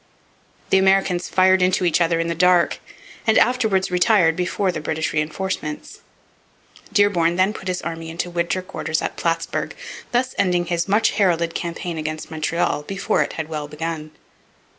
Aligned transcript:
The 0.71 0.79
Americans 0.79 1.29
fired 1.29 1.61
into 1.61 1.85
each 1.85 2.01
other 2.01 2.19
in 2.19 2.25
the 2.25 2.33
dark, 2.33 2.79
and 3.27 3.37
afterwards 3.37 3.91
retired 3.91 4.35
before 4.35 4.71
the 4.71 4.79
British 4.81 5.13
reinforcements. 5.13 5.99
Dearborn 6.91 7.35
then 7.35 7.53
put 7.53 7.67
his 7.67 7.83
army 7.83 8.09
into 8.09 8.31
winter 8.31 8.63
quarters 8.63 9.03
at 9.03 9.15
Plattsburg, 9.15 9.75
thus 10.11 10.33
ending 10.39 10.65
his 10.65 10.87
much 10.87 11.11
heralded 11.11 11.53
campaign 11.53 11.99
against 11.99 12.31
Montreal 12.31 12.81
before 12.81 13.21
it 13.21 13.33
had 13.33 13.47
well 13.47 13.67
begun. 13.67 14.09